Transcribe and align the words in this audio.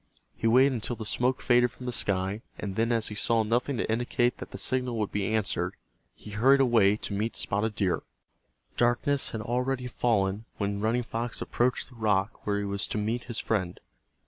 He 0.35 0.47
waited 0.47 0.73
until 0.73 0.95
the 0.95 1.05
smoke 1.05 1.43
faded 1.43 1.69
from 1.69 1.85
the 1.85 1.91
sky, 1.91 2.41
and 2.57 2.75
then 2.75 2.91
as 2.91 3.09
he 3.09 3.13
saw 3.13 3.43
nothing 3.43 3.77
to 3.77 3.87
indicate 3.87 4.39
that 4.39 4.49
the 4.49 4.57
signal 4.57 4.97
would 4.97 5.11
be 5.11 5.27
answered 5.31 5.75
he 6.15 6.31
hurried 6.31 6.59
away 6.59 6.97
to 6.97 7.13
meet 7.13 7.35
Spotted 7.37 7.75
Deer. 7.75 8.01
Darkness 8.75 9.29
had 9.29 9.41
already 9.41 9.85
fallen 9.85 10.45
when 10.57 10.79
Running 10.81 11.03
Fox 11.03 11.39
approached 11.39 11.89
the 11.89 11.95
rock 11.95 12.47
where 12.47 12.57
he 12.57 12.65
was 12.65 12.87
to 12.87 12.97
meet 12.97 13.25
his 13.25 13.37
friend. 13.37 13.79